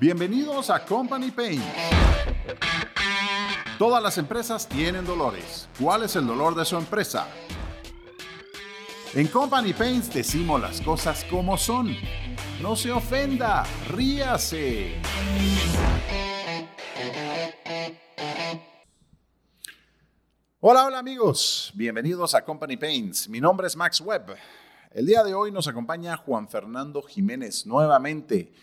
Bienvenidos 0.00 0.70
a 0.70 0.82
Company 0.82 1.30
Pain. 1.30 1.62
Todas 3.78 4.02
las 4.02 4.16
empresas 4.16 4.66
tienen 4.66 5.04
dolores. 5.04 5.68
¿Cuál 5.78 6.04
es 6.04 6.16
el 6.16 6.26
dolor 6.26 6.54
de 6.54 6.64
su 6.64 6.78
empresa? 6.78 7.28
En 9.12 9.26
Company 9.26 9.74
Paints 9.74 10.10
decimos 10.14 10.58
las 10.58 10.80
cosas 10.80 11.22
como 11.26 11.58
son. 11.58 11.94
No 12.62 12.76
se 12.76 12.90
ofenda, 12.90 13.64
ríase. 13.88 15.02
Hola, 20.60 20.86
hola 20.86 20.98
amigos, 20.98 21.72
bienvenidos 21.74 22.34
a 22.34 22.42
Company 22.42 22.78
Paints. 22.78 23.28
Mi 23.28 23.38
nombre 23.38 23.66
es 23.66 23.76
Max 23.76 24.00
Webb. 24.00 24.34
El 24.92 25.04
día 25.04 25.22
de 25.22 25.34
hoy 25.34 25.52
nos 25.52 25.68
acompaña 25.68 26.16
Juan 26.16 26.48
Fernando 26.48 27.02
Jiménez 27.02 27.66
nuevamente. 27.66 28.54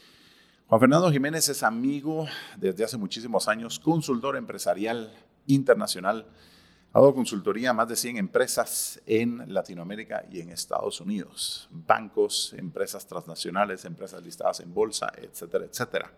Juan 0.69 0.81
Fernando 0.81 1.09
Jiménez 1.09 1.47
es 1.47 1.63
amigo 1.63 2.27
desde 2.57 2.83
hace 2.83 2.97
muchísimos 2.97 3.47
años, 3.47 3.79
consultor 3.79 4.35
empresarial 4.35 5.13
internacional. 5.45 6.25
Ha 6.91 6.99
dado 6.99 7.15
consultoría 7.15 7.69
a 7.69 7.73
más 7.73 7.87
de 7.87 7.95
100 7.95 8.17
empresas 8.17 9.01
en 9.05 9.53
Latinoamérica 9.53 10.25
y 10.29 10.41
en 10.41 10.49
Estados 10.49 10.99
Unidos. 10.99 11.69
Bancos, 11.71 12.53
empresas 12.57 13.07
transnacionales, 13.07 13.85
empresas 13.85 14.21
listadas 14.21 14.59
en 14.59 14.73
bolsa, 14.73 15.09
etcétera, 15.15 15.63
etcétera. 15.63 16.11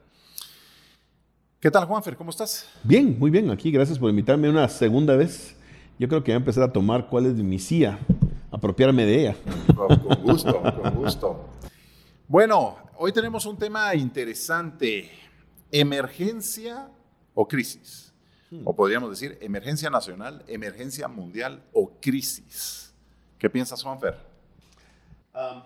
¿Qué 1.59 1.70
tal, 1.70 1.86
Juanfer? 1.86 2.17
¿Cómo 2.17 2.31
estás? 2.31 2.67
Bien, 2.84 3.20
muy 3.20 3.30
bien. 3.30 3.52
Aquí, 3.52 3.70
gracias 3.70 4.00
por 4.00 4.09
invitarme 4.09 4.50
una 4.50 4.67
segunda 4.67 5.16
vez. 5.16 5.55
Yo 6.00 6.08
creo 6.08 6.23
que 6.23 6.31
voy 6.31 6.38
a 6.38 6.38
empezar 6.38 6.63
a 6.63 6.73
tomar 6.73 7.08
cuál 7.08 7.27
es 7.27 7.36
mi 7.36 7.59
CIA, 7.59 8.00
apropiarme 8.50 9.05
de 9.05 9.22
ella. 9.22 9.36
Con 9.75 10.23
gusto, 10.23 10.59
con 10.59 10.95
gusto. 10.95 11.50
Bueno, 12.27 12.88
hoy 12.99 13.13
tenemos 13.13 13.45
un 13.45 13.58
tema 13.58 13.95
interesante, 13.95 15.09
emergencia 15.72 16.89
o 17.33 17.47
crisis. 17.47 18.14
Hmm. 18.52 18.61
O 18.66 18.75
podríamos 18.75 19.09
decir 19.09 19.38
emergencia 19.41 19.89
nacional, 19.89 20.44
emergencia 20.47 21.08
mundial 21.08 21.64
o 21.73 21.94
crisis. 22.02 22.94
¿Qué 23.38 23.50
piensas, 23.50 23.81
Juanfer? 23.81 24.16
Um, 25.33 25.61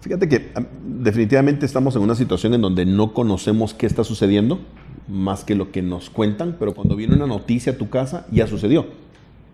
fíjate 0.00 0.28
que 0.28 0.50
definitivamente 0.82 1.66
estamos 1.66 1.94
en 1.96 2.02
una 2.02 2.14
situación 2.14 2.54
en 2.54 2.62
donde 2.62 2.86
no 2.86 3.12
conocemos 3.12 3.74
qué 3.74 3.86
está 3.86 4.02
sucediendo, 4.02 4.60
más 5.08 5.44
que 5.44 5.54
lo 5.54 5.70
que 5.72 5.82
nos 5.82 6.08
cuentan, 6.08 6.56
pero 6.58 6.74
cuando 6.74 6.96
viene 6.96 7.16
una 7.16 7.26
noticia 7.26 7.72
a 7.72 7.76
tu 7.76 7.90
casa, 7.90 8.26
ya 8.30 8.46
sucedió. 8.46 8.86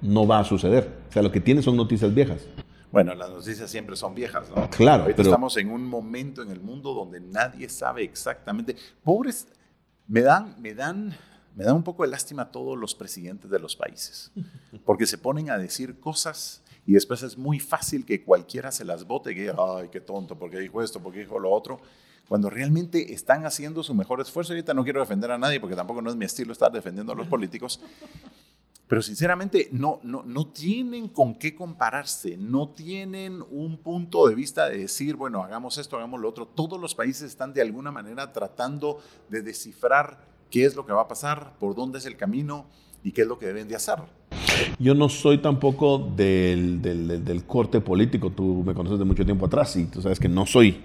No 0.03 0.27
va 0.27 0.39
a 0.39 0.45
suceder. 0.45 0.93
O 1.09 1.13
sea, 1.13 1.23
lo 1.23 1.33
que 1.33 1.41
tienes 1.41 1.65
son 1.65 1.77
noticias 1.77 2.15
viejas. 2.15 2.47
Bueno, 2.95 3.13
las 3.17 3.29
noticias 3.29 3.69
siempre 3.69 3.97
son 3.97 4.15
viejas, 4.15 4.49
¿no? 4.55 4.71
Claro. 4.71 5.03
Ahorita 5.03 5.23
estamos 5.23 5.57
en 5.57 5.69
un 5.69 5.85
momento 5.85 6.43
en 6.43 6.53
el 6.53 6.61
mundo 6.61 6.95
donde 6.95 7.19
nadie 7.19 7.69
sabe 7.69 8.05
exactamente. 8.05 8.77
Pobres, 9.03 9.49
me 10.07 10.21
dan, 10.21 10.55
me 10.61 10.75
dan, 10.75 11.13
me 11.57 11.65
dan 11.65 11.75
un 11.75 11.83
poco 11.83 12.05
de 12.05 12.11
lástima 12.11 12.43
a 12.43 12.53
todos 12.53 12.79
los 12.79 12.95
presidentes 12.95 13.51
de 13.51 13.59
los 13.59 13.75
países, 13.75 14.31
porque 14.85 15.07
se 15.07 15.19
ponen 15.19 15.51
a 15.51 15.59
decir 15.59 15.99
cosas 15.99 16.63
y 16.87 16.93
después 16.93 17.25
es 17.25 17.37
muy 17.37 17.59
fácil 17.59 18.07
que 18.07 18.23
cualquiera 18.23 18.71
se 18.71 18.85
las 18.85 19.05
vote 19.05 19.33
y 19.33 19.35
diga, 19.35 19.57
ay, 19.59 19.89
qué 19.91 20.01
tonto, 20.01 20.39
porque 20.39 20.61
dijo 20.61 20.81
esto, 20.81 21.01
porque 21.01 21.19
dijo 21.19 21.41
lo 21.41 21.51
otro, 21.51 21.81
cuando 22.29 22.49
realmente 22.49 23.13
están 23.13 23.45
haciendo 23.45 23.83
su 23.83 23.95
mejor 23.95 24.21
esfuerzo. 24.21 24.53
Ahorita 24.53 24.73
no 24.73 24.85
quiero 24.85 25.01
defender 25.01 25.31
a 25.31 25.39
nadie, 25.39 25.61
porque 25.61 25.77
tampoco 25.77 26.01
no 26.01 26.11
es 26.11 26.17
mi 26.17 26.25
estilo 26.25 26.53
estar 26.53 26.71
defendiendo 26.73 27.13
a 27.13 27.17
los 27.17 27.27
políticos, 27.27 27.81
pero 28.87 29.01
sinceramente 29.01 29.69
no, 29.73 30.01
no, 30.03 30.23
no 30.25 30.47
tienen 30.49 31.09
con 31.09 31.35
qué 31.37 31.55
compararse, 31.55 32.37
no 32.37 32.69
tienen 32.69 33.43
un 33.51 33.79
punto 33.79 34.29
de 34.29 34.35
vista 34.35 34.69
de 34.69 34.79
decir, 34.79 35.17
bueno, 35.17 35.43
hagamos 35.43 35.79
esto, 35.79 35.97
hagamos 35.97 36.21
lo 36.21 36.29
otro. 36.29 36.47
Todos 36.47 36.79
los 36.81 36.95
países 36.95 37.31
están 37.31 37.55
de 37.55 37.63
alguna 37.63 37.91
manera 37.91 38.33
tratando 38.33 39.01
de 39.31 39.43
descifrar 39.43 40.19
qué 40.51 40.67
es 40.67 40.77
lo 40.77 40.85
que 40.85 40.93
va 40.93 41.03
a 41.03 41.09
pasar, 41.09 41.55
por 41.59 41.75
dónde 41.75 41.99
es 41.99 42.07
el 42.07 42.17
camino 42.17 42.67
y 43.03 43.13
qué 43.13 43.23
es 43.23 43.27
lo 43.27 43.39
que 43.39 43.47
deben 43.47 43.69
de 43.69 43.77
hacer. 43.77 43.97
Yo 44.79 44.95
no 44.95 45.09
soy 45.09 45.39
tampoco 45.39 45.99
del, 45.99 46.81
del, 46.81 47.25
del, 47.25 47.45
corte 47.45 47.81
político, 47.81 48.31
tú 48.31 48.63
me 48.65 48.75
conoces 48.75 48.99
de 48.99 49.05
mucho 49.05 49.25
tiempo 49.25 49.47
atrás 49.47 49.75
y 49.77 49.87
tú 49.87 50.03
sabes 50.03 50.21
que 50.21 50.29
no 50.29 50.47
soy 50.47 50.81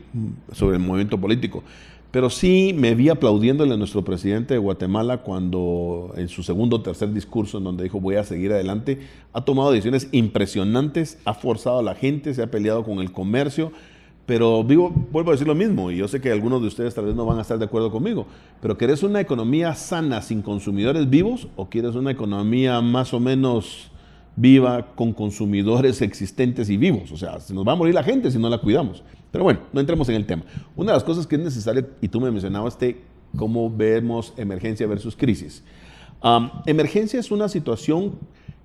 sobre 0.52 0.78
el 0.78 0.84
movimiento 0.84 1.20
político, 1.20 1.64
pero 2.12 2.30
sí 2.30 2.74
me 2.76 2.96
vi 2.96 3.10
aplaudiéndole 3.10 3.74
a 3.74 3.78
nuestro 3.78 4.04
presidente 4.04 4.56
de 4.56 4.60
Guatemala 4.60 5.20
cuando 5.20 6.12
en 6.18 6.28
su 6.28 6.42
segundo 6.42 6.78
o 6.78 6.82
tercer 6.82 7.14
discurso, 7.14 7.60
en 7.60 7.66
donde 7.66 7.84
dijo 7.84 8.00
voy 8.00 8.16
a 8.16 8.24
seguir 8.24 8.52
adelante, 8.52 9.00
ha 9.34 9.42
tomado 9.42 9.72
decisiones 9.72 10.08
impresionantes, 10.12 11.20
ha 11.26 11.34
forzado 11.34 11.80
a 11.80 11.84
la 11.84 11.96
gente, 11.96 12.34
se 12.34 12.42
ha 12.42 12.50
peleado 12.50 12.84
con 12.84 13.00
el 13.00 13.12
comercio, 13.12 13.72
pero 14.26 14.64
vivo, 14.64 14.92
vuelvo 15.12 15.32
a 15.32 15.34
decir 15.34 15.48
lo 15.48 15.56
mismo, 15.56 15.92
y 15.92 15.98
yo 15.98 16.08
sé 16.08 16.22
que 16.22 16.32
algunos 16.32 16.62
de 16.62 16.68
ustedes 16.68 16.96
tal 16.96 17.06
vez 17.06 17.16
no 17.16 17.26
van 17.26 17.38
a 17.38 17.42
estar 17.42 17.60
de 17.60 17.66
acuerdo 17.66 17.92
conmigo, 17.92 18.26
pero 18.62 18.78
¿querés 18.78 19.04
una 19.04 19.22
economía 19.22 19.76
sana 19.76 20.22
sin 20.22 20.42
consumidores 20.42 21.10
vivos 21.10 21.48
o 21.56 21.70
quieres 21.70 21.96
una 21.96 22.12
economía 22.12 22.82
más 22.82 23.14
o 23.14 23.20
menos 23.20 23.92
viva 24.40 24.96
con 24.96 25.14
consumidores 25.14 26.02
existentes 26.02 26.70
y 26.70 26.78
vivos? 26.78 27.12
O 27.12 27.18
sea, 27.18 27.40
se 27.40 27.54
nos 27.54 27.68
va 27.68 27.74
a 27.74 27.76
morir 27.76 27.94
la 27.94 28.04
gente 28.04 28.32
si 28.32 28.40
no 28.40 28.50
la 28.50 28.60
cuidamos. 28.60 29.04
Pero 29.32 29.44
bueno, 29.44 29.62
no 29.74 29.80
entremos 29.80 30.08
en 30.10 30.16
el 30.16 30.26
tema. 30.26 30.44
Una 30.76 30.92
de 30.92 30.98
las 30.98 31.04
cosas 31.04 31.28
que 31.28 31.36
es 31.36 31.42
necesaria, 31.42 31.88
y 32.02 32.08
tú 32.08 32.20
me 32.20 32.32
mencionabas, 32.32 32.74
este, 32.74 33.02
cómo 33.36 33.70
vemos 33.70 34.34
emergencia 34.38 34.88
versus 34.88 35.16
crisis. 35.16 35.64
emergencia 36.66 37.20
es 37.20 37.32
una 37.32 37.50
situación 37.50 38.16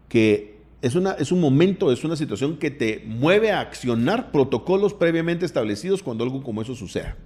que 0.09 0.55
es, 0.81 0.95
una, 0.95 1.13
es 1.13 1.33
un 1.33 1.41
momento, 1.41 1.91
es 1.93 2.05
una 2.05 2.17
situación 2.17 2.57
que 2.57 2.71
te 2.71 3.03
mueve 3.07 3.51
a 3.51 3.61
accionar 3.61 4.31
protocolos 4.31 4.95
previamente 4.95 5.45
establecidos 5.45 6.03
cuando 6.03 6.25
algo 6.25 6.43
como 6.43 6.63
eso 6.63 6.75
suceda. 6.75 7.17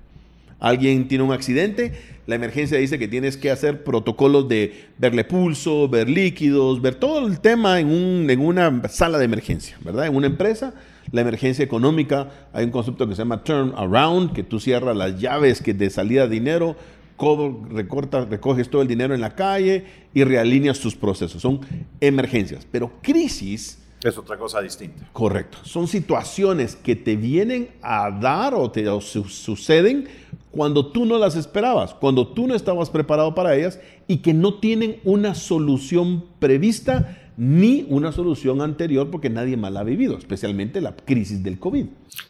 Alguien 0.60 1.06
tiene 1.08 1.24
un 1.24 1.32
accidente, 1.32 1.92
la 2.26 2.34
emergencia 2.34 2.78
dice 2.78 2.98
que 2.98 3.08
tienes 3.08 3.36
que 3.36 3.50
hacer 3.50 3.84
protocolos 3.84 4.48
de 4.48 4.86
verle 4.98 5.24
pulso, 5.24 5.88
ver 5.88 6.08
líquidos, 6.08 6.82
ver 6.82 6.96
todo 6.96 7.26
el 7.26 7.40
tema 7.40 7.80
en, 7.80 7.88
un, 7.88 8.28
en 8.28 8.40
una 8.40 8.88
sala 8.88 9.18
de 9.18 9.24
emergencia, 9.24 9.76
¿verdad? 9.84 10.06
En 10.06 10.16
una 10.16 10.26
empresa 10.26 10.74
la 11.12 11.22
emergencia 11.22 11.64
económica, 11.64 12.30
hay 12.52 12.64
un 12.64 12.70
concepto 12.70 13.08
que 13.08 13.14
se 13.14 13.22
llama 13.22 13.42
turn 13.42 13.72
around, 13.76 14.32
que 14.32 14.42
tú 14.42 14.60
cierras 14.60 14.96
las 14.96 15.18
llaves 15.18 15.62
que 15.62 15.74
de 15.74 15.90
salida 15.90 16.26
de 16.26 16.34
dinero, 16.34 16.76
recortas, 17.70 18.28
recoges 18.28 18.68
todo 18.68 18.82
el 18.82 18.88
dinero 18.88 19.14
en 19.14 19.20
la 19.20 19.34
calle 19.34 19.84
y 20.14 20.24
realineas 20.24 20.78
tus 20.78 20.94
procesos. 20.94 21.42
Son 21.42 21.60
emergencias. 22.00 22.66
Pero 22.70 22.92
crisis... 23.02 23.78
Es 24.04 24.16
otra 24.16 24.38
cosa 24.38 24.60
distinta. 24.60 25.08
Correcto. 25.12 25.58
Son 25.64 25.88
situaciones 25.88 26.76
que 26.76 26.94
te 26.94 27.16
vienen 27.16 27.70
a 27.82 28.10
dar 28.12 28.54
o 28.54 28.70
te 28.70 28.84
suceden 29.00 30.06
cuando 30.50 30.86
tú 30.86 31.04
no 31.04 31.18
las 31.18 31.36
esperabas, 31.36 31.94
cuando 31.94 32.28
tú 32.28 32.46
no 32.46 32.54
estabas 32.54 32.90
preparado 32.90 33.34
para 33.34 33.54
ellas 33.56 33.80
y 34.06 34.18
que 34.18 34.34
no 34.34 34.54
tienen 34.54 35.00
una 35.04 35.34
solución 35.34 36.24
prevista 36.38 37.16
ni 37.38 37.86
una 37.88 38.10
solución 38.10 38.60
anterior 38.62 39.10
porque 39.10 39.30
nadie 39.30 39.56
más 39.56 39.72
la 39.72 39.80
ha 39.80 39.84
vivido, 39.84 40.18
especialmente 40.18 40.80
la 40.80 40.96
crisis 40.96 41.40
del 41.42 41.60
COVID. 41.60 41.86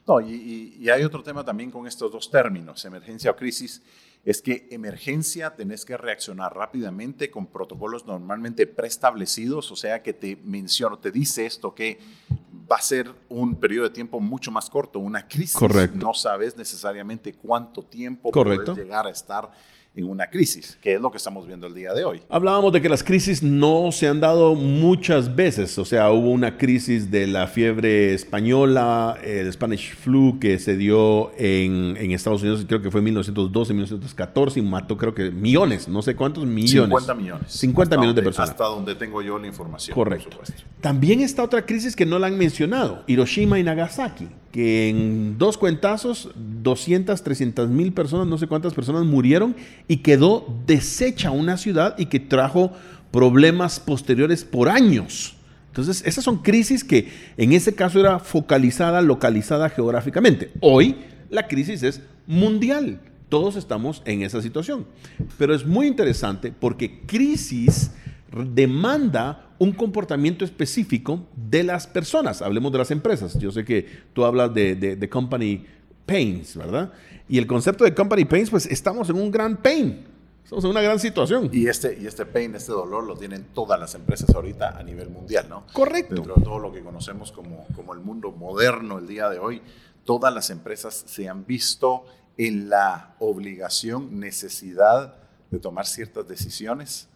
No, 0.06 0.20
y, 0.20 0.86
hay 0.90 1.02
otro 1.02 1.22
tema 1.22 1.44
también 1.44 1.70
con 1.70 1.86
estos 1.86 2.12
dos 2.12 2.30
términos, 2.30 2.84
emergencia 2.84 3.30
o 3.30 3.36
crisis, 3.36 3.82
es 4.24 4.42
que 4.42 4.68
emergencia 4.70 5.54
tenés 5.54 5.86
que 5.86 5.96
reaccionar 5.96 6.54
rápidamente 6.54 7.30
con 7.30 7.46
protocolos 7.46 8.04
normalmente 8.06 8.66
preestablecidos, 8.66 9.72
o 9.72 9.76
sea 9.76 10.02
que 10.02 10.12
te 10.12 10.36
menciono, 10.44 10.98
te 10.98 11.10
dice 11.10 11.46
esto 11.46 11.74
que 11.74 11.98
va 12.70 12.76
a 12.76 12.82
ser 12.82 13.10
un 13.28 13.54
periodo 13.54 13.88
de 13.88 13.94
tiempo 13.94 14.20
mucho 14.20 14.50
más 14.50 14.68
corto, 14.68 14.98
una 14.98 15.26
crisis. 15.26 15.56
Correcto. 15.56 15.98
No 15.98 16.14
sabes 16.14 16.56
necesariamente 16.56 17.32
cuánto 17.34 17.82
tiempo 17.82 18.30
puedes 18.30 18.76
llegar 18.76 19.06
a 19.06 19.10
estar 19.10 19.50
en 19.94 20.08
una 20.08 20.30
crisis, 20.30 20.78
que 20.80 20.94
es 20.94 21.00
lo 21.00 21.10
que 21.10 21.16
estamos 21.16 21.46
viendo 21.46 21.66
el 21.66 21.74
día 21.74 21.92
de 21.92 22.04
hoy. 22.04 22.22
Hablábamos 22.28 22.72
de 22.72 22.80
que 22.80 22.88
las 22.88 23.02
crisis 23.02 23.42
no 23.42 23.90
se 23.90 24.06
han 24.06 24.20
dado 24.20 24.54
muchas 24.54 25.34
veces, 25.34 25.76
o 25.78 25.84
sea, 25.84 26.10
hubo 26.10 26.30
una 26.30 26.56
crisis 26.56 27.10
de 27.10 27.26
la 27.26 27.48
fiebre 27.48 28.14
española, 28.14 29.18
el 29.24 29.52
Spanish 29.52 29.94
flu 29.94 30.38
que 30.40 30.58
se 30.58 30.76
dio 30.76 31.32
en, 31.36 31.96
en 31.96 32.12
Estados 32.12 32.42
Unidos, 32.42 32.64
creo 32.68 32.80
que 32.80 32.90
fue 32.90 33.00
en 33.00 33.06
1912, 33.06 33.72
1914, 33.72 34.60
y 34.60 34.62
mató 34.62 34.96
creo 34.96 35.14
que 35.14 35.30
millones, 35.30 35.88
no 35.88 36.02
sé 36.02 36.14
cuántos 36.14 36.46
millones. 36.46 36.90
50 36.90 37.14
millones. 37.14 37.52
50 37.52 37.96
millones 37.96 38.16
de 38.16 38.22
personas. 38.22 38.50
Hasta 38.50 38.64
donde 38.64 38.94
tengo 38.94 39.20
yo 39.22 39.38
la 39.38 39.46
información. 39.46 39.94
Correcto. 39.94 40.38
También 40.80 41.20
está 41.20 41.42
otra 41.42 41.66
crisis 41.66 41.96
que 41.96 42.06
no 42.06 42.18
la 42.18 42.28
han 42.28 42.38
mencionado, 42.38 43.02
Hiroshima 43.06 43.58
y 43.58 43.64
Nagasaki 43.64 44.28
que 44.52 44.88
en 44.88 45.38
dos 45.38 45.58
cuentazos 45.58 46.30
200, 46.62 47.22
300 47.22 47.68
mil 47.68 47.92
personas, 47.92 48.26
no 48.26 48.38
sé 48.38 48.46
cuántas 48.46 48.74
personas 48.74 49.04
murieron 49.04 49.54
y 49.88 49.98
quedó 49.98 50.46
deshecha 50.66 51.30
una 51.30 51.56
ciudad 51.56 51.96
y 51.98 52.06
que 52.06 52.20
trajo 52.20 52.72
problemas 53.10 53.80
posteriores 53.80 54.44
por 54.44 54.68
años. 54.68 55.36
Entonces, 55.68 56.02
esas 56.06 56.24
son 56.24 56.38
crisis 56.38 56.82
que 56.82 57.08
en 57.36 57.52
ese 57.52 57.74
caso 57.74 58.00
era 58.00 58.18
focalizada, 58.18 59.00
localizada 59.00 59.68
geográficamente. 59.68 60.50
Hoy 60.60 60.96
la 61.30 61.46
crisis 61.46 61.82
es 61.82 62.02
mundial. 62.26 63.00
Todos 63.28 63.56
estamos 63.56 64.02
en 64.04 64.22
esa 64.22 64.40
situación. 64.40 64.86
Pero 65.36 65.54
es 65.54 65.66
muy 65.66 65.86
interesante 65.86 66.52
porque 66.58 67.00
crisis 67.06 67.90
demanda 68.54 69.47
un 69.58 69.72
comportamiento 69.72 70.44
específico 70.44 71.26
de 71.34 71.64
las 71.64 71.86
personas. 71.86 72.42
Hablemos 72.42 72.72
de 72.72 72.78
las 72.78 72.90
empresas. 72.90 73.38
Yo 73.38 73.50
sé 73.50 73.64
que 73.64 73.86
tú 74.12 74.24
hablas 74.24 74.54
de, 74.54 74.74
de, 74.76 75.08
company 75.08 75.66
pains, 76.06 76.56
¿verdad? 76.56 76.92
Y 77.28 77.38
el 77.38 77.46
concepto 77.46 77.84
de 77.84 77.94
company 77.94 78.24
pains, 78.24 78.50
pues 78.50 78.66
estamos 78.66 79.10
en 79.10 79.16
un 79.16 79.30
gran 79.30 79.56
pain. 79.56 80.06
Estamos 80.44 80.64
en 80.64 80.70
una 80.70 80.80
gran 80.80 80.98
situación. 80.98 81.50
Y 81.52 81.66
este, 81.66 81.98
y 82.00 82.06
este 82.06 82.24
pain, 82.24 82.54
este 82.54 82.72
dolor, 82.72 83.04
lo 83.04 83.16
tienen 83.16 83.48
todas 83.52 83.78
las 83.78 83.94
empresas 83.94 84.30
ahorita 84.34 84.78
a 84.78 84.82
nivel 84.82 85.10
mundial, 85.10 85.46
¿no? 85.48 85.66
Correcto. 85.72 86.14
Dentro 86.14 86.36
de 86.36 86.42
todo 86.42 86.58
lo 86.58 86.72
que 86.72 86.80
conocemos 86.80 87.32
como, 87.32 87.66
como 87.74 87.92
el 87.92 88.00
mundo 88.00 88.30
moderno 88.30 88.98
el 88.98 89.06
día 89.06 89.28
de 89.28 89.38
hoy, 89.38 89.60
todas 90.04 90.32
las 90.32 90.48
empresas 90.48 91.04
se 91.06 91.28
han 91.28 91.44
visto 91.44 92.06
en 92.38 92.70
la 92.70 93.16
obligación, 93.18 94.20
necesidad 94.20 95.16
de 95.50 95.58
tomar 95.58 95.86
ciertas 95.86 96.26
decisiones 96.26 97.08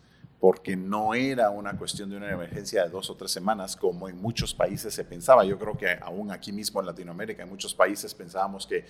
porque 0.42 0.74
no 0.74 1.14
era 1.14 1.50
una 1.50 1.78
cuestión 1.78 2.10
de 2.10 2.16
una 2.16 2.28
emergencia 2.28 2.82
de 2.82 2.90
dos 2.90 3.08
o 3.10 3.14
tres 3.14 3.30
semanas 3.30 3.76
como 3.76 4.08
en 4.08 4.20
muchos 4.20 4.52
países 4.52 4.92
se 4.92 5.04
pensaba. 5.04 5.44
Yo 5.44 5.56
creo 5.56 5.78
que 5.78 5.96
aún 6.02 6.32
aquí 6.32 6.50
mismo 6.50 6.80
en 6.80 6.86
Latinoamérica, 6.86 7.44
en 7.44 7.48
muchos 7.48 7.72
países 7.72 8.12
pensábamos 8.12 8.66
que, 8.66 8.84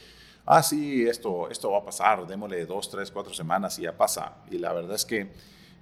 ah, 0.47 0.63
sí, 0.63 1.03
esto, 1.07 1.51
esto 1.51 1.71
va 1.71 1.81
a 1.81 1.85
pasar, 1.85 2.27
démosle 2.27 2.65
dos, 2.65 2.89
tres, 2.89 3.11
cuatro 3.11 3.35
semanas 3.35 3.79
y 3.79 3.83
ya 3.83 3.95
pasa. 3.95 4.37
Y 4.51 4.57
la 4.57 4.73
verdad 4.73 4.95
es 4.95 5.05
que 5.05 5.31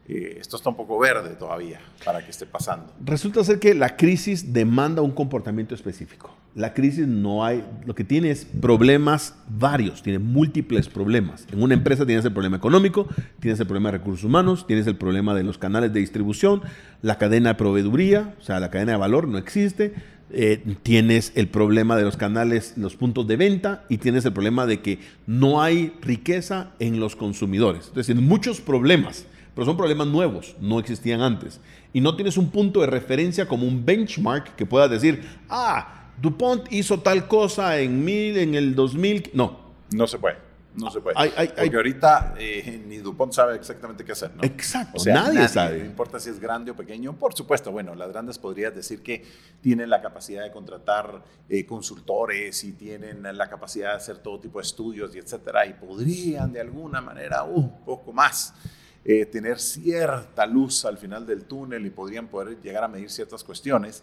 eh, 0.09 0.39
esto 0.41 0.57
está 0.57 0.71
un 0.71 0.77
poco 0.77 0.99
verde 0.99 1.37
todavía 1.37 1.81
para 2.05 2.21
que 2.25 2.33
esté 2.33 2.47
pasando. 2.47 2.93
Resulta 3.05 3.45
ser 3.45 3.61
que 3.61 3.73
la 3.73 3.97
crisis 3.97 4.53
demanda 4.53 5.03
un 5.03 5.13
comportamiento 5.13 5.77
específico. 5.77 6.35
La 6.55 6.75
crisis 6.75 7.07
no 7.07 7.45
hay, 7.45 7.65
lo 7.87 7.95
que 7.95 8.03
tiene 8.03 8.31
es 8.31 8.45
problemas 8.45 9.37
varios, 9.49 10.03
tiene 10.03 10.19
múltiples 10.19 10.89
problemas. 10.89 11.47
En 11.53 11.63
una 11.63 11.75
empresa 11.75 12.05
tienes 12.05 12.25
el 12.25 12.33
problema 12.33 12.57
económico, 12.57 13.07
tienes 13.39 13.61
el 13.61 13.67
problema 13.67 13.93
de 13.93 13.99
recursos 13.99 14.25
humanos, 14.25 14.67
tienes 14.67 14.89
el 14.89 14.97
problema 14.97 15.35
de 15.35 15.45
los 15.45 15.59
canales 15.59 15.93
de 15.93 16.01
distribución, 16.01 16.63
la 17.03 17.19
cadena 17.19 17.51
de 17.51 17.55
proveeduría, 17.55 18.35
o 18.41 18.43
sea, 18.43 18.59
la 18.59 18.71
cadena 18.71 18.93
de 18.93 18.99
valor 18.99 19.29
no 19.29 19.39
existe, 19.39 19.95
eh, 20.33 20.77
tienes 20.83 21.33
el 21.37 21.47
problema 21.47 21.97
de 21.97 22.03
los 22.03 22.17
canales, 22.17 22.75
los 22.77 22.97
puntos 22.97 23.29
de 23.29 23.37
venta 23.37 23.85
y 23.89 23.99
tienes 23.99 24.25
el 24.25 24.33
problema 24.33 24.67
de 24.67 24.81
que 24.81 24.99
no 25.29 25.63
hay 25.63 25.93
riqueza 26.03 26.71
en 26.81 26.99
los 26.99 27.15
consumidores. 27.15 27.89
Es 27.89 27.95
decir, 27.95 28.17
muchos 28.17 28.61
problemas 28.61 29.25
pero 29.55 29.67
son 29.67 29.77
problemas 29.77 30.07
nuevos, 30.07 30.57
no 30.61 30.79
existían 30.79 31.21
antes. 31.21 31.61
Y 31.93 32.01
no 32.01 32.15
tienes 32.15 32.37
un 32.37 32.51
punto 32.51 32.81
de 32.81 32.87
referencia 32.87 33.47
como 33.47 33.67
un 33.67 33.85
benchmark 33.85 34.55
que 34.55 34.65
pueda 34.65 34.89
decir, 34.89 35.23
ah, 35.49 36.00
DuPont 36.21 36.73
hizo 36.73 37.01
tal 37.01 37.27
cosa 37.29 37.79
en, 37.79 38.05
mil, 38.05 38.37
en 38.37 38.55
el 38.55 38.75
2000. 38.75 39.31
No. 39.35 39.59
No 39.93 40.07
se 40.07 40.19
puede. 40.19 40.37
No 40.77 40.91
se 40.91 41.01
puede. 41.01 41.17
Porque 41.17 41.77
ahorita 41.77 42.35
eh, 42.39 42.83
ni 42.87 42.99
DuPont 42.99 43.33
sabe 43.33 43.57
exactamente 43.57 44.05
qué 44.05 44.13
hacer, 44.13 44.31
¿no? 44.37 44.45
Exacto. 44.45 44.99
O 44.99 45.01
sea, 45.01 45.15
nadie, 45.15 45.49
sabe. 45.49 45.81
No 45.81 45.85
importa 45.85 46.21
si 46.21 46.31
es 46.31 46.39
grande 46.39 46.71
o 46.71 46.77
pequeño. 46.77 47.15
Por 47.15 47.35
supuesto, 47.35 47.73
bueno, 47.73 47.95
las 47.95 48.09
grandes 48.11 48.39
podrías 48.39 48.75
decir 48.75 49.03
que 49.03 49.25
tienen 49.61 49.91
la 49.91 50.01
capacidad 50.01 50.45
de 50.45 50.53
contratar 50.53 51.23
eh, 51.49 51.67
consultores 51.67 52.63
y 52.63 52.73
tienen 52.73 53.23
la 53.23 53.49
capacidad 53.49 53.91
de 53.91 53.97
hacer 53.97 54.19
todo 54.19 54.39
tipo 54.39 54.61
de 54.61 54.63
estudios 54.63 55.15
y 55.17 55.19
etcétera. 55.19 55.67
Y 55.67 55.73
podrían 55.75 56.53
de 56.53 56.61
alguna 56.61 57.01
manera 57.01 57.43
uh, 57.45 57.59
un 57.59 57.85
poco 57.85 58.13
más. 58.13 58.55
Eh, 59.03 59.25
tener 59.25 59.59
cierta 59.59 60.45
luz 60.45 60.85
al 60.85 60.99
final 60.99 61.27
del 61.27 61.45
túnel 61.45 61.87
y 61.87 61.91
podrían 61.91 62.29
poder 62.29 62.61
llegar 62.61 62.85
a 62.85 62.89
medir 62.89 63.11
ciertas 63.11 63.43
cuestiones, 63.43 64.03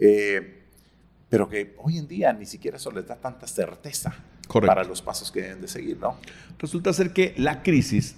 eh, 0.00 0.64
pero 1.32 1.48
que 1.48 1.74
hoy 1.78 1.96
en 1.96 2.06
día 2.06 2.30
ni 2.34 2.44
siquiera 2.44 2.76
eso 2.76 2.90
les 2.90 3.06
da 3.06 3.16
tanta 3.16 3.46
certeza 3.46 4.14
para 4.46 4.84
los 4.84 5.00
pasos 5.00 5.32
que 5.32 5.40
deben 5.40 5.62
de 5.62 5.68
seguir, 5.68 5.96
¿no? 5.98 6.16
Resulta 6.58 6.92
ser 6.92 7.14
que 7.14 7.32
la 7.38 7.62
crisis 7.62 8.16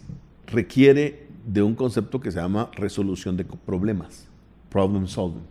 requiere 0.49 1.29
de 1.47 1.63
un 1.63 1.77
concepto 1.77 2.21
que 2.21 2.33
se 2.33 2.41
llama 2.41 2.73
resolución 2.75 3.37
de 3.37 3.45
problemas, 3.45 4.27
problem 4.69 5.07
solving. 5.07 5.45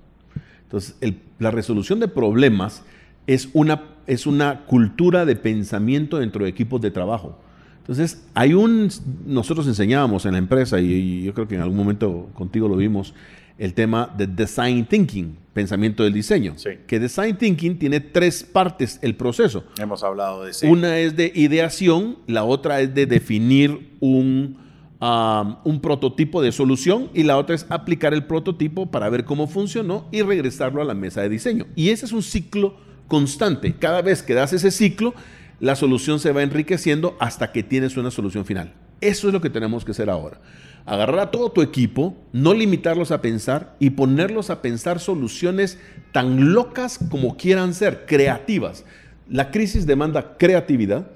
Entonces, 0.63 0.98
la 1.39 1.51
resolución 1.51 2.01
de 2.01 2.10
problemas 2.10 2.83
es 3.27 3.48
una, 3.54 3.81
es 4.07 4.27
una 4.27 4.65
cultura 4.65 5.25
de 5.25 5.38
pensamiento 5.38 6.18
dentro 6.18 6.44
de 6.44 6.50
equipos 6.50 6.81
de 6.81 6.92
trabajo. 6.92 7.39
Entonces, 7.77 8.25
hay 8.33 8.56
un, 8.56 8.89
nosotros 9.25 9.68
enseñábamos 9.68 10.25
en 10.25 10.33
la 10.33 10.38
empresa, 10.38 10.81
y, 10.81 11.24
yo 11.24 11.33
creo 11.33 11.48
que 11.48 11.56
en 11.56 11.62
algún 11.62 11.77
momento 11.77 12.30
contigo 12.33 12.68
lo 12.68 12.75
vimos, 12.75 13.13
el 13.57 13.73
tema 13.73 14.13
de 14.17 14.27
design 14.27 14.85
thinking, 14.85 15.38
pensamiento 15.53 16.03
del 16.03 16.13
diseño. 16.13 16.55
Que 16.88 17.00
design 17.00 17.38
thinking 17.38 17.77
tiene 17.77 18.00
tres 18.00 18.44
partes 18.44 19.00
el 19.01 19.15
proceso. 19.15 19.65
Hemos 19.77 20.03
hablado 20.03 20.44
de 20.44 20.51
eso. 20.51 20.67
Una 20.67 20.97
es 20.97 21.15
de 21.15 21.31
ideación, 21.35 22.17
la 22.27 22.44
otra 22.44 22.81
es 22.81 22.94
de 22.94 23.05
definir 23.05 23.91
un, 24.00 24.57
um, 25.00 25.55
un 25.63 25.81
prototipo 25.81 26.41
de 26.41 26.51
solución 26.51 27.09
y 27.13 27.23
la 27.23 27.38
otra 27.38 27.55
es 27.55 27.65
aplicar 27.69 28.13
el 28.13 28.25
prototipo 28.25 28.89
para 28.89 29.09
ver 29.09 29.25
cómo 29.25 29.47
funcionó 29.47 30.07
y 30.11 30.21
regresarlo 30.21 30.81
a 30.81 30.85
la 30.85 30.94
mesa 30.94 31.21
de 31.21 31.29
diseño. 31.29 31.67
Y 31.75 31.89
ese 31.89 32.05
es 32.05 32.11
un 32.11 32.23
ciclo 32.23 32.75
constante. 33.07 33.75
Cada 33.75 34.01
vez 34.01 34.23
que 34.23 34.33
das 34.33 34.53
ese 34.53 34.71
ciclo, 34.71 35.13
la 35.59 35.75
solución 35.75 36.19
se 36.19 36.31
va 36.31 36.41
enriqueciendo 36.41 37.15
hasta 37.19 37.51
que 37.51 37.63
tienes 37.63 37.95
una 37.95 38.11
solución 38.11 38.45
final. 38.45 38.73
Eso 39.03 39.27
es 39.27 39.33
lo 39.33 39.41
que 39.41 39.50
tenemos 39.50 39.83
que 39.83 39.91
hacer 39.91 40.09
ahora. 40.09 40.39
Agarrar 40.85 41.19
a 41.19 41.31
todo 41.31 41.51
tu 41.51 41.61
equipo, 41.61 42.15
no 42.31 42.53
limitarlos 42.53 43.11
a 43.11 43.21
pensar 43.21 43.75
y 43.79 43.89
ponerlos 43.89 44.50
a 44.50 44.61
pensar 44.61 45.01
soluciones 45.01 45.77
tan 46.13 46.53
locas 46.53 47.00
como 47.09 47.35
quieran 47.35 47.73
ser, 47.73 48.05
creativas. 48.05 48.85
La 49.29 49.51
crisis 49.51 49.85
demanda 49.85 50.38
creatividad, 50.38 51.11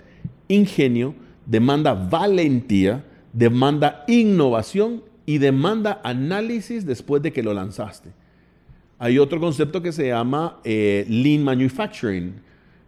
ingenio, 0.49 1.15
demanda 1.45 1.93
valentía, 1.93 3.05
demanda 3.31 4.03
innovación 4.07 5.03
y 5.25 5.37
demanda 5.37 6.01
análisis 6.03 6.85
después 6.85 7.21
de 7.21 7.31
que 7.31 7.43
lo 7.43 7.53
lanzaste. 7.53 8.09
Hay 8.99 9.17
otro 9.17 9.39
concepto 9.39 9.81
que 9.81 9.93
se 9.93 10.07
llama 10.07 10.59
eh, 10.65 11.05
Lean 11.07 11.43
Manufacturing, 11.43 12.41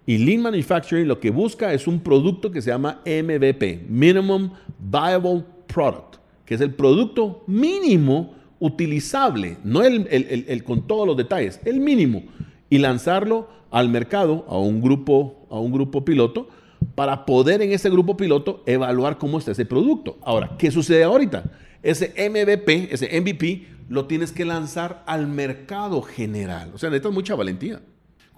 y 0.06 0.18
Lean 0.18 0.42
Manufacturing 0.42 1.08
lo 1.08 1.20
que 1.20 1.30
busca 1.30 1.74
es 1.74 1.88
un 1.88 2.00
producto 2.00 2.52
que 2.52 2.62
se 2.62 2.72
llama 2.72 3.02
MVP, 3.06 3.86
Minimum 3.88 4.52
Viable 4.80 5.44
Product, 5.68 6.16
que 6.46 6.56
es 6.56 6.62
el 6.62 6.74
producto 6.74 7.44
mínimo 7.48 8.34
utilizable, 8.60 9.58
no 9.64 9.84
el, 9.84 10.64
con 10.64 10.88
todos 10.88 11.08
los 11.08 11.16
detalles, 11.16 11.60
el 11.66 11.80
mínimo, 11.80 12.24
y 12.70 12.78
lanzarlo 12.78 13.50
al 13.72 13.90
mercado, 13.90 14.46
a 14.50 14.58
un 14.58 14.82
grupo, 14.82 15.48
a 15.50 15.60
un 15.60 15.72
grupo 15.72 16.04
piloto, 16.04 16.50
para 16.96 17.26
poder 17.26 17.62
en 17.62 17.72
ese 17.72 17.90
grupo 17.90 18.18
piloto 18.18 18.64
evaluar 18.66 19.18
cómo 19.18 19.38
está 19.38 19.52
ese 19.52 19.66
producto. 19.66 20.18
Ahora, 20.22 20.56
¿qué 20.58 20.72
sucede 20.72 21.04
ahorita? 21.04 21.44
Ese 21.82 22.14
MVP, 22.30 22.90
ese 22.92 23.22
MVP, 23.22 23.68
lo 23.90 24.06
tienes 24.06 24.32
que 24.32 24.46
lanzar 24.46 25.04
al 25.06 25.28
mercado 25.28 26.02
general. 26.02 26.72
O 26.74 26.78
sea, 26.78 26.90
necesitas 26.90 27.14
mucha 27.14 27.36
valentía. 27.36 27.82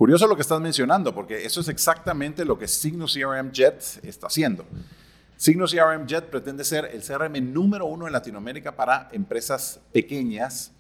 Curioso 0.02 0.26
lo 0.26 0.36
que 0.36 0.42
estás 0.42 0.60
mencionando, 0.60 1.14
porque 1.14 1.46
eso 1.46 1.62
es 1.62 1.68
exactamente 1.68 2.44
lo 2.44 2.58
que 2.58 2.68
Signus 2.68 3.14
CRM 3.14 3.52
Jet 3.52 4.00
está 4.02 4.26
haciendo. 4.26 4.66
Signus 5.38 5.76
CRM 5.76 6.08
Jet 6.08 6.26
pretende 6.26 6.64
ser 6.64 6.86
el 6.86 7.04
CRM 7.04 7.54
número 7.54 7.86
uno 7.86 8.08
en 8.08 8.14
Latinoamérica 8.14 8.76
para 8.76 9.10
empresas 9.12 9.80
pequeñas. 9.92 10.72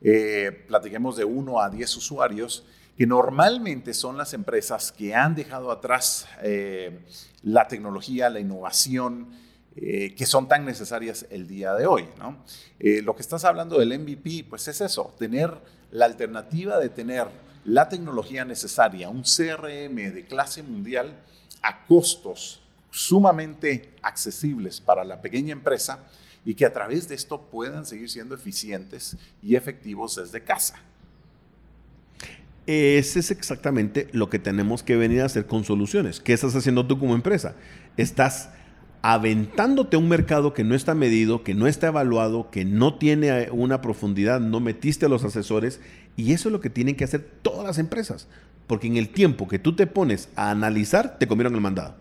Eh, 0.00 0.64
platiquemos 0.66 1.14
de 1.18 1.26
uno 1.26 1.60
a 1.60 1.68
10 1.68 1.94
usuarios, 1.94 2.64
que 2.96 3.06
normalmente 3.06 3.92
son 3.92 4.16
las 4.16 4.32
empresas 4.32 4.92
que 4.92 5.14
han 5.14 5.34
dejado 5.34 5.70
atrás 5.70 6.26
eh, 6.42 7.00
la 7.42 7.68
tecnología, 7.68 8.30
la 8.30 8.40
innovación, 8.40 9.28
eh, 9.76 10.14
que 10.14 10.24
son 10.24 10.48
tan 10.48 10.64
necesarias 10.64 11.26
el 11.28 11.46
día 11.46 11.74
de 11.74 11.86
hoy. 11.86 12.08
¿no? 12.18 12.38
lo 12.78 13.14
que 13.14 13.20
estás 13.20 13.44
hablando 13.44 13.78
del 13.78 13.98
MVP, 13.98 14.46
pues 14.48 14.68
es 14.68 14.80
eso, 14.80 15.14
tener 15.18 15.52
la 15.90 16.06
alternativa 16.06 16.78
de 16.78 16.88
tener 16.88 17.28
la 17.64 17.88
tecnología 17.88 18.44
necesaria, 18.44 19.08
un 19.08 19.22
CRM 19.22 19.94
de 20.12 20.24
clase 20.28 20.62
mundial 20.62 21.14
a 21.62 21.84
costos 21.86 22.60
sumamente 22.90 23.90
accesibles 24.02 24.80
para 24.80 25.04
la 25.04 25.20
pequeña 25.20 25.52
empresa 25.52 26.04
y 26.44 26.54
que 26.54 26.66
a 26.66 26.72
través 26.72 27.08
de 27.08 27.14
esto 27.14 27.40
puedan 27.40 27.86
seguir 27.86 28.10
siendo 28.10 28.34
eficientes 28.34 29.16
y 29.42 29.56
efectivos 29.56 30.16
desde 30.16 30.42
casa. 30.42 30.76
Ese 32.66 33.20
es 33.20 33.30
exactamente 33.30 34.08
lo 34.12 34.30
que 34.30 34.38
tenemos 34.38 34.82
que 34.82 34.96
venir 34.96 35.22
a 35.22 35.26
hacer 35.26 35.46
con 35.46 35.64
soluciones. 35.64 36.20
¿Qué 36.20 36.32
estás 36.32 36.54
haciendo 36.54 36.86
tú 36.86 36.98
como 36.98 37.14
empresa? 37.14 37.54
Estás 37.96 38.50
aventándote 39.06 39.96
a 39.96 39.98
un 39.98 40.08
mercado 40.08 40.54
que 40.54 40.64
no 40.64 40.74
está 40.74 40.94
medido, 40.94 41.42
que 41.42 41.52
no 41.52 41.66
está 41.66 41.88
evaluado, 41.88 42.50
que 42.50 42.64
no 42.64 42.94
tiene 42.94 43.50
una 43.50 43.82
profundidad, 43.82 44.40
no 44.40 44.60
metiste 44.60 45.04
a 45.04 45.10
los 45.10 45.24
asesores, 45.24 45.82
y 46.16 46.32
eso 46.32 46.48
es 46.48 46.54
lo 46.54 46.62
que 46.62 46.70
tienen 46.70 46.96
que 46.96 47.04
hacer 47.04 47.20
todas 47.42 47.66
las 47.66 47.76
empresas, 47.76 48.28
porque 48.66 48.86
en 48.86 48.96
el 48.96 49.10
tiempo 49.10 49.46
que 49.46 49.58
tú 49.58 49.76
te 49.76 49.86
pones 49.86 50.30
a 50.36 50.50
analizar, 50.50 51.18
te 51.18 51.26
comieron 51.26 51.54
el 51.54 51.60
mandado. 51.60 51.96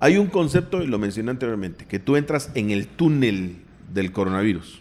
Hay 0.00 0.16
un 0.16 0.28
concepto, 0.28 0.82
y 0.82 0.86
lo 0.86 0.98
mencioné 0.98 1.30
anteriormente, 1.30 1.84
que 1.84 1.98
tú 1.98 2.16
entras 2.16 2.50
en 2.54 2.70
el 2.70 2.86
túnel 2.86 3.58
del 3.92 4.10
coronavirus. 4.10 4.80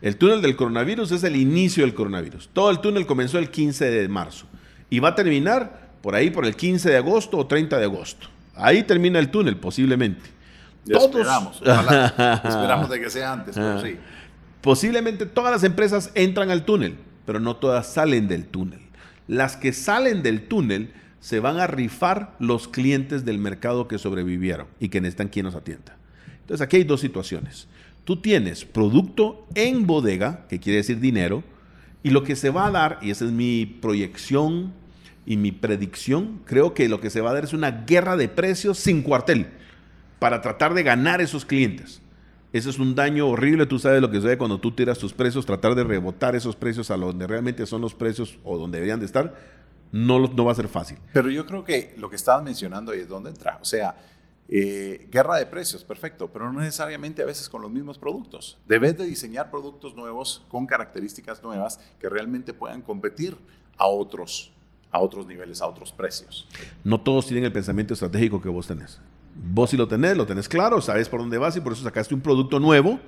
El 0.00 0.16
túnel 0.16 0.42
del 0.42 0.54
coronavirus 0.54 1.10
es 1.10 1.24
el 1.24 1.34
inicio 1.34 1.82
del 1.82 1.94
coronavirus. 1.94 2.50
Todo 2.52 2.70
el 2.70 2.78
túnel 2.78 3.04
comenzó 3.04 3.40
el 3.40 3.50
15 3.50 3.84
de 3.84 4.08
marzo 4.08 4.46
y 4.90 5.00
va 5.00 5.08
a 5.08 5.14
terminar 5.16 5.90
por 6.02 6.14
ahí 6.14 6.30
por 6.30 6.46
el 6.46 6.54
15 6.54 6.88
de 6.88 6.96
agosto 6.98 7.36
o 7.36 7.48
30 7.48 7.78
de 7.78 7.84
agosto. 7.84 8.28
Ahí 8.54 8.84
termina 8.84 9.18
el 9.18 9.32
túnel 9.32 9.56
posiblemente. 9.56 10.37
Esperamos, 10.86 11.56
esperamos 11.62 12.90
de 12.90 13.00
que 13.00 13.10
sea 13.10 13.32
antes, 13.32 13.54
pero 13.54 13.82
sí. 13.82 13.96
Posiblemente 14.60 15.26
todas 15.26 15.52
las 15.52 15.64
empresas 15.64 16.10
entran 16.14 16.50
al 16.50 16.64
túnel, 16.64 16.96
pero 17.24 17.40
no 17.40 17.56
todas 17.56 17.86
salen 17.86 18.28
del 18.28 18.46
túnel. 18.46 18.80
Las 19.26 19.56
que 19.56 19.72
salen 19.72 20.22
del 20.22 20.48
túnel 20.48 20.92
se 21.20 21.40
van 21.40 21.58
a 21.58 21.66
rifar 21.66 22.34
los 22.38 22.68
clientes 22.68 23.24
del 23.24 23.38
mercado 23.38 23.88
que 23.88 23.98
sobrevivieron 23.98 24.66
y 24.80 24.88
que 24.88 25.00
necesitan 25.00 25.28
quien 25.28 25.44
nos 25.46 25.54
atienda. 25.54 25.96
Entonces 26.40 26.64
aquí 26.64 26.76
hay 26.76 26.84
dos 26.84 27.00
situaciones. 27.00 27.68
Tú 28.04 28.20
tienes 28.20 28.64
producto 28.64 29.46
en 29.54 29.86
bodega, 29.86 30.46
que 30.48 30.60
quiere 30.60 30.78
decir 30.78 30.98
dinero, 31.00 31.44
y 32.02 32.10
lo 32.10 32.24
que 32.24 32.36
se 32.36 32.50
va 32.50 32.66
a 32.66 32.70
dar, 32.70 32.98
y 33.02 33.10
esa 33.10 33.26
es 33.26 33.32
mi 33.32 33.66
proyección 33.66 34.72
y 35.26 35.36
mi 35.36 35.52
predicción, 35.52 36.40
creo 36.46 36.72
que 36.72 36.88
lo 36.88 37.00
que 37.00 37.10
se 37.10 37.20
va 37.20 37.30
a 37.30 37.34
dar 37.34 37.44
es 37.44 37.52
una 37.52 37.84
guerra 37.86 38.16
de 38.16 38.28
precios 38.28 38.78
sin 38.78 39.02
cuartel 39.02 39.48
para 40.18 40.40
tratar 40.40 40.74
de 40.74 40.82
ganar 40.82 41.20
esos 41.20 41.44
clientes. 41.44 42.00
Eso 42.52 42.70
es 42.70 42.78
un 42.78 42.94
daño 42.94 43.28
horrible, 43.28 43.66
tú 43.66 43.78
sabes 43.78 44.00
lo 44.00 44.10
que 44.10 44.16
sucede 44.16 44.38
cuando 44.38 44.58
tú 44.58 44.72
tiras 44.72 44.98
tus 44.98 45.12
precios, 45.12 45.44
tratar 45.44 45.74
de 45.74 45.84
rebotar 45.84 46.34
esos 46.34 46.56
precios 46.56 46.90
a 46.90 46.96
donde 46.96 47.26
realmente 47.26 47.66
son 47.66 47.82
los 47.82 47.94
precios 47.94 48.38
o 48.42 48.56
donde 48.56 48.78
deberían 48.78 49.00
de 49.00 49.06
estar, 49.06 49.34
no, 49.92 50.18
no 50.18 50.44
va 50.44 50.52
a 50.52 50.54
ser 50.54 50.68
fácil. 50.68 50.98
Pero 51.12 51.30
yo 51.30 51.44
creo 51.44 51.62
que 51.62 51.94
lo 51.98 52.08
que 52.08 52.16
estabas 52.16 52.42
mencionando 52.42 52.92
ahí 52.92 53.00
es 53.00 53.08
donde 53.08 53.30
entra. 53.30 53.58
O 53.60 53.66
sea, 53.66 53.96
eh, 54.48 55.06
guerra 55.10 55.36
de 55.36 55.44
precios, 55.44 55.84
perfecto, 55.84 56.28
pero 56.32 56.50
no 56.50 56.60
necesariamente 56.60 57.22
a 57.22 57.26
veces 57.26 57.50
con 57.50 57.60
los 57.60 57.70
mismos 57.70 57.98
productos. 57.98 58.58
Debes 58.66 58.96
de 58.96 59.04
diseñar 59.04 59.50
productos 59.50 59.94
nuevos 59.94 60.42
con 60.48 60.66
características 60.66 61.42
nuevas 61.42 61.78
que 62.00 62.08
realmente 62.08 62.54
puedan 62.54 62.80
competir 62.80 63.36
a 63.76 63.86
otros, 63.86 64.52
a 64.90 65.00
otros 65.00 65.26
niveles, 65.26 65.60
a 65.60 65.66
otros 65.66 65.92
precios. 65.92 66.48
No 66.82 66.98
todos 66.98 67.26
tienen 67.26 67.44
el 67.44 67.52
pensamiento 67.52 67.92
estratégico 67.92 68.40
que 68.40 68.48
vos 68.48 68.66
tenés. 68.66 69.00
Vos 69.40 69.70
si 69.70 69.76
lo 69.76 69.88
tenés, 69.88 70.16
lo 70.16 70.26
tenés 70.26 70.48
claro, 70.48 70.80
sabes 70.80 71.08
por 71.08 71.20
dónde 71.20 71.38
vas 71.38 71.56
y 71.56 71.60
por 71.60 71.72
eso 71.72 71.82
sacaste 71.82 72.14
un 72.14 72.20
producto 72.20 72.58
nuevo 72.60 72.98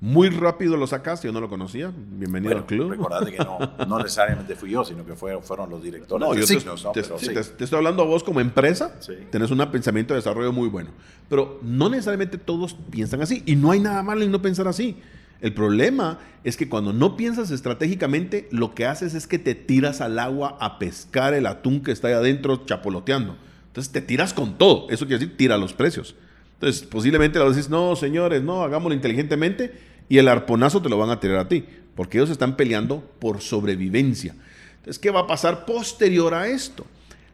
muy 0.00 0.28
rápido 0.28 0.76
lo 0.76 0.86
sacaste, 0.86 1.26
yo 1.26 1.32
no 1.32 1.40
lo 1.40 1.48
conocía. 1.48 1.90
Bienvenido 1.96 2.54
al 2.54 2.66
club. 2.66 2.90
Recordate 2.90 3.32
que 3.32 3.38
no, 3.38 3.58
no, 3.88 3.98
necesariamente 3.98 4.54
fui 4.54 4.70
yo, 4.70 4.84
sino 4.84 5.06
que 5.06 5.14
fueron, 5.14 5.42
fueron 5.42 5.70
los 5.70 5.82
directores 5.82 6.28
no, 6.28 6.34
de 6.34 6.46
signos, 6.46 6.86
te, 6.92 7.02
te, 7.02 7.64
estoy 7.64 7.78
hablando 7.78 8.02
a 8.02 8.06
vos 8.06 8.22
como 8.22 8.40
empresa, 8.40 8.94
sí. 9.00 9.14
tenés 9.30 9.50
un 9.50 9.58
pensamiento 9.70 10.12
de 10.12 10.18
desarrollo 10.18 10.52
muy 10.52 10.68
bueno. 10.68 10.90
Pero 11.30 11.58
no 11.62 11.88
necesariamente 11.88 12.36
todos 12.36 12.76
piensan 12.90 13.22
así. 13.22 13.42
Y 13.46 13.56
no 13.56 13.70
hay 13.70 13.80
nada 13.80 14.02
malo 14.02 14.22
en 14.22 14.30
no 14.30 14.42
pensar 14.42 14.68
así. 14.68 14.98
El 15.40 15.54
problema 15.54 16.18
es 16.44 16.58
que 16.58 16.68
cuando 16.68 16.92
no 16.92 17.16
piensas 17.16 17.50
estratégicamente, 17.50 18.48
lo 18.50 18.74
que 18.74 18.86
haces 18.86 19.14
es 19.14 19.26
que 19.26 19.38
te 19.38 19.54
tiras 19.54 20.02
al 20.02 20.18
agua 20.18 20.58
a 20.60 20.78
pescar 20.78 21.32
el 21.32 21.46
atún 21.46 21.82
que 21.82 21.92
está 21.92 22.08
ahí 22.08 22.14
adentro 22.14 22.66
chapoloteando. 22.66 23.36
Entonces 23.76 23.92
te 23.92 24.00
tiras 24.00 24.32
con 24.32 24.56
todo. 24.56 24.86
Eso 24.88 25.06
quiere 25.06 25.20
decir, 25.20 25.36
tira 25.36 25.58
los 25.58 25.74
precios. 25.74 26.14
Entonces, 26.54 26.82
posiblemente 26.84 27.38
le 27.38 27.44
decís, 27.46 27.68
no, 27.68 27.94
señores, 27.94 28.42
no, 28.42 28.62
hagámoslo 28.62 28.94
inteligentemente 28.94 29.74
y 30.08 30.16
el 30.16 30.28
arponazo 30.28 30.80
te 30.80 30.88
lo 30.88 30.96
van 30.96 31.10
a 31.10 31.20
tirar 31.20 31.36
a 31.36 31.48
ti, 31.48 31.62
porque 31.94 32.16
ellos 32.16 32.30
están 32.30 32.56
peleando 32.56 33.02
por 33.18 33.42
sobrevivencia. 33.42 34.34
Entonces, 34.76 34.98
¿qué 34.98 35.10
va 35.10 35.20
a 35.20 35.26
pasar 35.26 35.66
posterior 35.66 36.32
a 36.32 36.48
esto? 36.48 36.86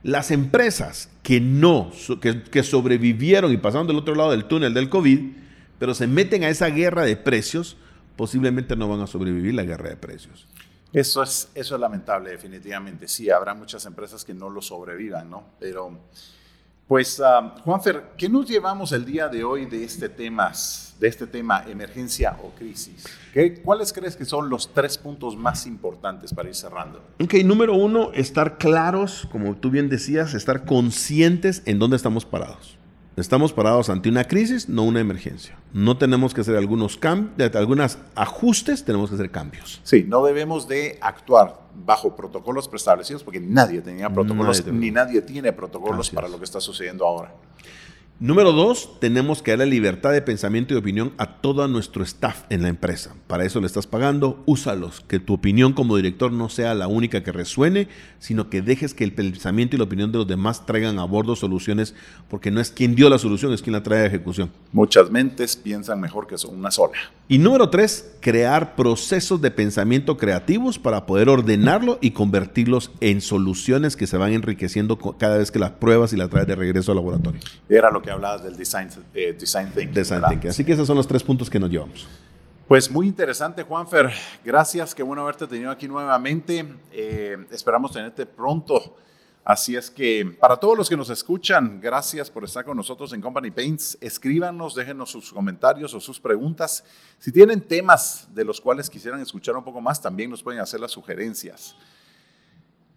Las 0.03 0.33
empresas 0.33 1.11
que 1.23 1.41
no, 1.41 1.93
que, 2.21 2.43
que 2.43 2.65
sobrevivieron 2.65 3.53
y 3.53 3.57
pasaron 3.57 3.87
del 3.87 3.99
otro 3.99 4.17
lado 4.17 4.33
del 4.33 4.47
túnel 4.47 4.75
del 4.75 4.89
COVID, 4.89 5.21
pero 5.79 5.95
se 5.95 6.09
meten 6.09 6.43
a 6.43 6.49
esa 6.49 6.71
guerra 6.71 7.05
de 7.05 7.15
precios, 7.15 7.77
posiblemente 8.17 8.75
no 8.75 8.89
van 8.89 9.01
a 9.01 9.07
sobrevivir 9.07 9.55
la 9.55 9.63
guerra 9.63 9.91
de 9.91 9.97
precios. 9.97 10.49
Eso 10.93 11.23
es, 11.23 11.49
eso 11.55 11.75
es 11.75 11.81
lamentable, 11.81 12.31
definitivamente. 12.31 13.09
Sí, 13.09 13.31
habrá 13.31 13.55
muchas 13.55 13.85
empresas 13.87 14.25
que 14.25 14.35
no 14.35 14.51
lo 14.51 14.61
sobrevivan, 14.61 15.31
¿no? 15.31 15.45
Pero 15.59 15.99
pues, 16.93 17.19
uh, 17.21 17.49
Juanfer, 17.65 18.13
¿qué 18.19 18.29
nos 18.29 18.47
llevamos 18.47 18.93
el 18.93 19.07
día 19.07 19.27
de 19.29 19.43
hoy 19.45 19.65
de 19.65 19.83
este 19.83 20.11
tema, 20.11 20.53
de 21.01 21.09
este 21.09 21.27
tema 21.27 21.65
emergencia 21.67 22.37
o 22.43 22.51
crisis? 22.51 23.07
¿Qué, 23.33 23.63
¿Cuáles 23.63 23.95
crees 23.95 24.15
que 24.15 24.27
son 24.27 24.51
los 24.51 24.75
tres 24.75 24.99
puntos 24.99 25.35
más 25.35 25.67
importantes 25.67 26.35
para 26.35 26.51
ir 26.51 26.55
cerrando? 26.55 27.03
Ok, 27.19 27.33
número 27.45 27.75
uno, 27.75 28.11
estar 28.13 28.59
claros, 28.59 29.27
como 29.33 29.57
tú 29.57 29.71
bien 29.71 29.89
decías, 29.89 30.35
estar 30.35 30.67
conscientes 30.67 31.63
en 31.65 31.79
dónde 31.79 31.97
estamos 31.97 32.27
parados. 32.27 32.77
Estamos 33.15 33.53
parados 33.53 33.91
ante 33.91 34.09
una 34.09 34.25
crisis, 34.25 34.71
no 34.71 34.85
una 34.85 35.01
emergencia. 35.01 35.59
No 35.75 35.99
tenemos 35.99 36.33
que 36.33 36.41
hacer 36.41 36.57
algunos 36.57 36.97
cambios, 36.97 37.55
algunos 37.55 37.99
ajustes, 38.15 38.85
tenemos 38.85 39.11
que 39.11 39.17
hacer 39.17 39.31
cambios. 39.31 39.83
Sí, 39.85 40.07
no 40.09 40.25
debemos 40.25 40.67
de 40.67 40.99
actuar 41.03 41.61
bajo 41.75 42.17
protocolos 42.17 42.69
preestablecidos 42.69 43.23
porque 43.23 43.39
nadie 43.39 43.83
tenía 43.83 44.09
protocolos 44.09 44.67
ni 44.67 44.91
nadie 44.91 45.21
tiene 45.21 45.53
protocolos 45.53 46.11
para 46.11 46.27
lo 46.29 46.39
que 46.39 46.45
está 46.45 46.61
sucediendo 46.61 47.07
ahora. 47.07 47.35
Número 48.23 48.53
dos, 48.53 49.01
tenemos 49.01 49.43
que 49.43 49.51
darle 49.51 49.67
libertad 49.67 50.13
de 50.13 50.23
pensamiento 50.23 50.73
y 50.73 50.77
opinión 50.77 51.13
a 51.19 51.41
todo 51.41 51.67
nuestro 51.67 52.05
staff 52.05 52.45
en 52.51 52.63
la 52.63 52.69
empresa. 52.69 53.17
Para 53.27 53.45
eso 53.45 53.59
le 53.59 53.67
estás 53.67 53.89
pagando, 53.89 54.45
úsalos. 54.47 55.01
Que 55.01 55.19
tu 55.19 55.35
opinión 55.35 55.73
como 55.73 55.97
director 55.97 56.31
no 56.31 56.49
sea 56.49 56.73
la 56.77 56.87
única 56.87 57.25
que 57.25 57.33
resuene, 57.33 57.89
sino 58.21 58.49
que 58.49 58.63
dejes 58.63 58.95
que 58.95 59.03
el 59.03 59.13
pensamiento 59.13 59.75
y 59.75 59.81
la 59.81 59.87
opinión 59.87 60.13
de 60.13 60.19
los 60.19 60.29
demás 60.29 60.67
traigan 60.67 61.01
a 61.01 61.05
bordo 61.05 61.35
soluciones, 61.35 61.97
porque 62.31 62.53
no 62.53 62.61
es 62.61 62.71
quien 62.71 62.95
dio 62.95 63.11
la 63.11 63.19
solución, 63.19 63.53
es 63.53 63.61
quien 63.61 63.73
la 63.73 63.83
trae 63.83 64.03
a 64.03 64.07
ejecución. 64.07 64.53
Muchas 64.71 65.11
mentes 65.11 65.57
piensan 65.57 66.01
mejor 66.01 66.29
que 66.29 66.39
son 66.39 66.55
una 66.55 66.71
sola. 66.71 66.93
Y 67.27 67.39
número 67.39 67.71
tres, 67.71 68.15
crear 68.21 68.77
procesos 68.77 69.41
de 69.41 69.51
pensamiento 69.51 70.17
creativos 70.17 70.79
para 70.79 71.07
poder 71.07 71.29
ordenarlo 71.29 71.99
y 72.01 72.13
convertirlos 72.13 72.93
en 73.01 73.21
soluciones 73.21 73.97
que 73.97 74.07
se 74.07 74.17
van 74.17 74.33
enriqueciendo 74.33 74.97
cada 74.97 75.39
vez 75.39 75.51
que 75.51 75.59
las 75.59 75.73
pruebas 75.73 76.13
y 76.13 76.17
las 76.17 76.31
traes 76.31 76.47
de 76.47 76.55
regreso 76.55 76.93
al 76.93 76.99
laboratorio. 76.99 77.41
Era 77.69 77.91
lo 77.91 78.01
que 78.01 78.12
hablabas 78.13 78.43
del 78.43 78.57
design, 78.57 78.89
eh, 79.15 79.37
design 79.39 79.71
thinking. 79.71 79.95
Design 79.95 80.23
thinking. 80.29 80.51
Así 80.51 80.65
que 80.65 80.73
esos 80.73 80.87
son 80.87 80.97
los 80.97 81.07
tres 81.07 81.23
puntos 81.23 81.51
que 81.51 81.59
nos 81.59 81.71
llevamos. 81.71 82.07
Pues 82.69 82.91
muy 82.91 83.07
interesante, 83.07 83.65
Juanfer. 83.65 84.11
Gracias, 84.45 84.95
qué 84.95 85.03
bueno 85.03 85.23
haberte 85.23 85.47
tenido 85.47 85.71
aquí 85.71 85.89
nuevamente. 85.89 86.65
Eh, 86.93 87.37
esperamos 87.51 87.93
tenerte 87.93 88.25
pronto. 88.25 88.97
Así 89.45 89.75
es 89.75 89.91
que 89.91 90.37
para 90.41 90.57
todos 90.57 90.79
los 90.79 90.89
que 90.89 90.97
nos 90.97 91.11
escuchan, 91.11 91.81
gracias 91.81 92.31
por 92.31 92.45
estar 92.45 92.65
con 92.65 92.77
nosotros 92.77 93.13
en 93.13 93.21
Company 93.21 93.51
Paints. 93.51 93.99
Escríbanos, 94.01 94.77
déjenos 94.77 95.11
sus 95.11 95.33
comentarios 95.33 95.93
o 95.95 96.01
sus 96.01 96.21
preguntas. 96.21 96.85
Si 97.19 97.33
tienen 97.33 97.61
temas 97.61 98.29
de 98.33 98.45
los 98.45 98.61
cuales 98.61 98.89
quisieran 98.89 99.21
escuchar 99.21 99.57
un 99.57 99.65
poco 99.65 99.81
más, 99.81 100.01
también 100.01 100.31
nos 100.31 100.45
pueden 100.45 100.61
hacer 100.61 100.79
las 100.79 100.93
sugerencias. 100.93 101.75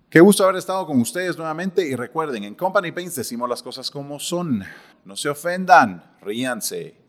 Qué 0.10 0.20
gusto 0.20 0.44
haber 0.44 0.58
estado 0.58 0.86
con 0.86 1.02
ustedes 1.02 1.38
nuevamente 1.38 1.86
y 1.86 1.96
recuerden, 1.96 2.44
en 2.44 2.56
Company 2.56 2.92
Paints 2.92 3.16
decimos 3.16 3.50
las 3.50 3.62
cosas 3.62 3.92
como 3.92 4.20
son. 4.20 4.64
No 5.04 5.16
se 5.16 5.30
ofendan, 5.30 6.18
ríanse 6.22 7.05